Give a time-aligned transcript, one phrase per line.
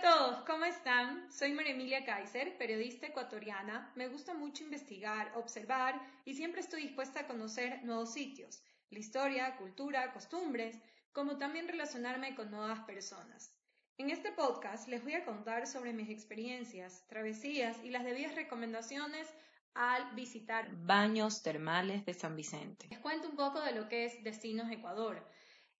[0.00, 1.30] a todos, ¿cómo están?
[1.30, 3.92] Soy María Emilia Kaiser, periodista ecuatoriana.
[3.96, 9.56] Me gusta mucho investigar, observar y siempre estoy dispuesta a conocer nuevos sitios, la historia,
[9.56, 10.78] cultura, costumbres,
[11.12, 13.52] como también relacionarme con nuevas personas.
[13.98, 19.28] En este podcast les voy a contar sobre mis experiencias, travesías y las debidas recomendaciones
[19.74, 22.86] al visitar baños termales de San Vicente.
[22.88, 25.22] Les cuento un poco de lo que es Destinos Ecuador.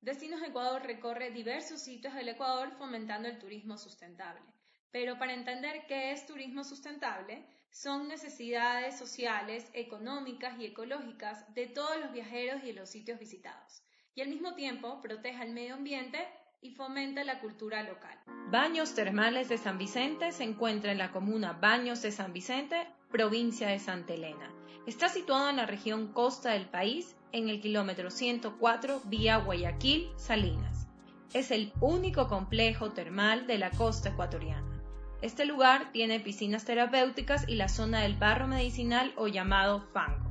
[0.02, 4.40] Destinos Ecuador recorre diversos sitios del Ecuador fomentando el turismo sustentable.
[4.90, 12.00] Pero para entender qué es turismo sustentable, son necesidades sociales, económicas y ecológicas de todos
[12.00, 13.82] los viajeros y de los sitios visitados.
[14.14, 16.26] Y al mismo tiempo protege el medio ambiente
[16.62, 18.18] y fomenta la cultura local.
[18.50, 23.68] Baños Termales de San Vicente se encuentra en la comuna Baños de San Vicente, provincia
[23.68, 24.59] de Santa Elena.
[24.86, 30.88] Está situado en la región costa del país, en el kilómetro 104 vía Guayaquil, Salinas.
[31.34, 34.82] Es el único complejo termal de la costa ecuatoriana.
[35.20, 40.30] Este lugar tiene piscinas terapéuticas y la zona del barro medicinal o llamado fango.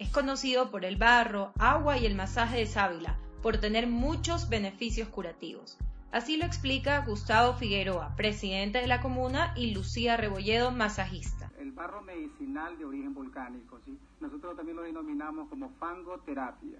[0.00, 5.08] Es conocido por el barro, agua y el masaje de sábila, por tener muchos beneficios
[5.08, 5.78] curativos.
[6.10, 11.50] Así lo explica Gustavo Figueroa, presidente de la comuna, y Lucía Rebolledo, masajista.
[11.66, 13.98] El barro medicinal de origen volcánico, ¿sí?
[14.20, 16.78] nosotros también lo denominamos como fangoterapia.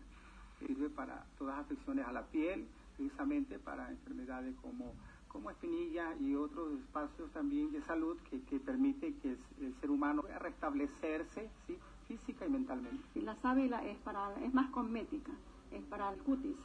[0.60, 4.94] Sirve para todas afecciones a la piel, precisamente para enfermedades como,
[5.26, 10.22] como espinilla y otros espacios también de salud que, que permite que el ser humano
[10.22, 11.76] pueda restablecerse ¿sí?
[12.06, 13.02] física y mentalmente.
[13.22, 15.32] La sábila es, para, es más cosmética
[15.72, 16.56] es para el cutis,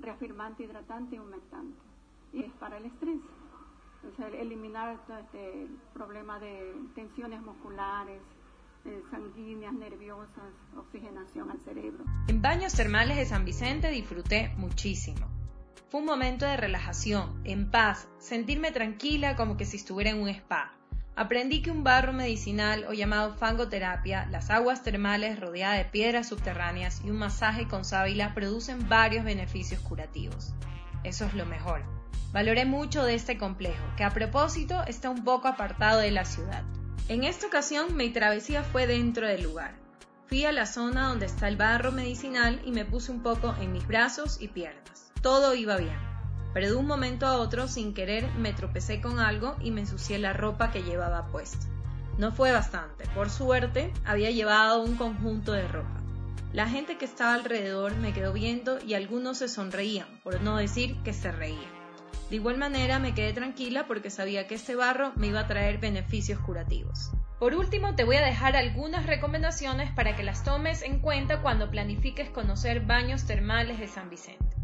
[0.00, 1.78] reafirmante, hidratante y humectante.
[2.34, 3.20] Y es para el estrés.
[4.38, 8.20] Eliminar todo este problema de tensiones musculares,
[8.84, 12.04] eh, sanguíneas, nerviosas, oxigenación al cerebro.
[12.26, 15.28] En baños termales de San Vicente disfruté muchísimo.
[15.88, 20.28] Fue un momento de relajación, en paz, sentirme tranquila como que si estuviera en un
[20.28, 20.72] spa.
[21.14, 27.04] Aprendí que un barro medicinal o llamado fangoterapia, las aguas termales rodeadas de piedras subterráneas
[27.04, 30.54] y un masaje con sábila producen varios beneficios curativos.
[31.04, 32.01] Eso es lo mejor.
[32.32, 36.62] Valoré mucho de este complejo, que a propósito está un poco apartado de la ciudad.
[37.08, 39.74] En esta ocasión mi travesía fue dentro del lugar.
[40.28, 43.72] Fui a la zona donde está el barro medicinal y me puse un poco en
[43.72, 45.12] mis brazos y piernas.
[45.20, 46.12] Todo iba bien
[46.52, 50.18] pero de un momento a otro, sin querer, me tropecé con algo y me ensucié
[50.18, 51.66] la ropa que llevaba puesta.
[52.18, 56.00] No fue bastante, por suerte, había llevado un conjunto de ropa.
[56.52, 60.96] La gente que estaba alrededor me quedó viendo y algunos se sonreían, por no decir
[61.02, 61.81] que se reían.
[62.32, 65.76] De igual manera me quedé tranquila porque sabía que este barro me iba a traer
[65.76, 67.10] beneficios curativos.
[67.38, 71.70] Por último, te voy a dejar algunas recomendaciones para que las tomes en cuenta cuando
[71.70, 74.56] planifiques conocer baños termales de San Vicente.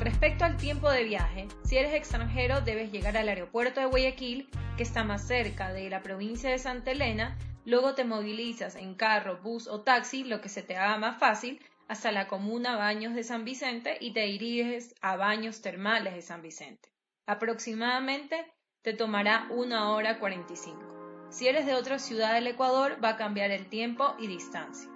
[0.00, 4.82] Respecto al tiempo de viaje, si eres extranjero debes llegar al aeropuerto de Guayaquil, que
[4.82, 9.68] está más cerca de la provincia de Santa Elena, luego te movilizas en carro, bus
[9.68, 13.44] o taxi, lo que se te haga más fácil, hasta la comuna Baños de San
[13.44, 16.93] Vicente y te diriges a Baños Termales de San Vicente.
[17.26, 18.36] Aproximadamente
[18.82, 21.28] te tomará una hora 45.
[21.30, 24.90] Si eres de otra ciudad del Ecuador va a cambiar el tiempo y distancia.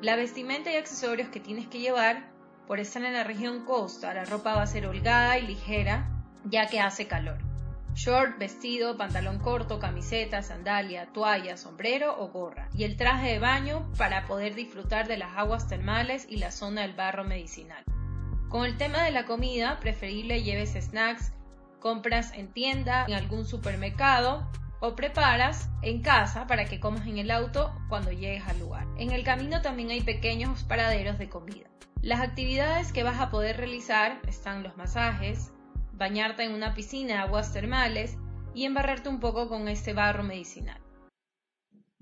[0.00, 2.32] La vestimenta y accesorios que tienes que llevar
[2.66, 6.08] por estar en la región costa, la ropa va a ser holgada y ligera,
[6.44, 7.36] ya que hace calor.
[7.94, 12.70] Short, vestido, pantalón corto, camiseta, sandalia, toalla, sombrero o gorra.
[12.74, 16.82] Y el traje de baño para poder disfrutar de las aguas termales y la zona
[16.82, 17.84] del barro medicinal.
[18.48, 21.32] Con el tema de la comida, preferible lleves snacks,
[21.86, 27.30] compras en tienda, en algún supermercado o preparas en casa para que comas en el
[27.30, 28.88] auto cuando llegues al lugar.
[28.98, 31.68] En el camino también hay pequeños paraderos de comida.
[32.02, 35.52] Las actividades que vas a poder realizar están los masajes,
[35.92, 38.18] bañarte en una piscina de aguas termales
[38.52, 40.80] y embarrarte un poco con este barro medicinal.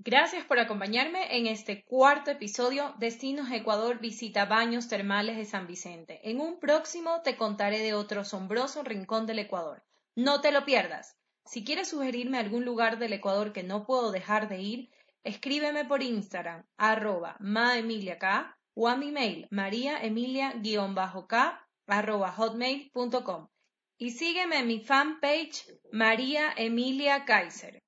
[0.07, 6.19] Gracias por acompañarme en este cuarto episodio Destinos Ecuador visita baños termales de San Vicente.
[6.29, 9.83] En un próximo te contaré de otro asombroso rincón del Ecuador.
[10.15, 11.17] No te lo pierdas.
[11.43, 14.91] Si quieres sugerirme algún lugar del Ecuador que no puedo dejar de ir,
[15.23, 21.67] escríbeme por Instagram, arroba maemiliak o a mi mail mariaemilia-k
[22.37, 23.47] hotmail.com
[23.97, 27.81] y sígueme en mi fanpage María Emilia Kaiser.